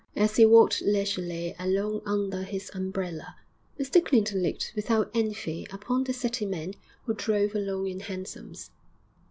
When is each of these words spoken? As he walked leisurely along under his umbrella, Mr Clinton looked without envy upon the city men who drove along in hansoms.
As 0.15 0.35
he 0.37 0.47
walked 0.47 0.81
leisurely 0.81 1.53
along 1.59 2.01
under 2.07 2.41
his 2.41 2.71
umbrella, 2.73 3.35
Mr 3.79 4.03
Clinton 4.03 4.41
looked 4.41 4.73
without 4.75 5.11
envy 5.13 5.67
upon 5.71 6.05
the 6.05 6.11
city 6.13 6.47
men 6.47 6.73
who 7.05 7.13
drove 7.13 7.53
along 7.53 7.85
in 7.87 7.99
hansoms. 7.99 8.71